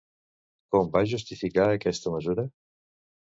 [0.75, 2.47] Com van justificar aquesta mesura?